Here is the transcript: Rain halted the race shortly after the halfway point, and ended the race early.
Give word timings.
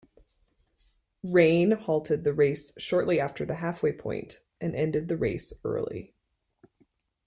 Rain 1.21 1.69
halted 1.69 2.23
the 2.23 2.33
race 2.33 2.73
shortly 2.79 3.19
after 3.19 3.45
the 3.45 3.53
halfway 3.53 3.91
point, 3.93 4.41
and 4.59 4.75
ended 4.75 5.07
the 5.09 5.15
race 5.15 5.53
early. 5.63 6.15